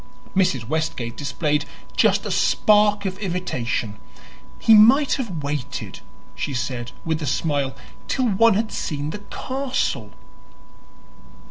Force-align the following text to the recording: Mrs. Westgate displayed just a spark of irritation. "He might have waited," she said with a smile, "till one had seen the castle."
Mrs. 0.35 0.67
Westgate 0.67 1.15
displayed 1.15 1.65
just 1.95 2.25
a 2.25 2.31
spark 2.31 3.05
of 3.05 3.19
irritation. 3.19 3.99
"He 4.57 4.73
might 4.73 5.13
have 5.13 5.43
waited," 5.43 5.99
she 6.33 6.55
said 6.55 6.91
with 7.05 7.21
a 7.21 7.27
smile, 7.27 7.75
"till 8.07 8.25
one 8.27 8.55
had 8.55 8.71
seen 8.71 9.11
the 9.11 9.19
castle." 9.19 10.09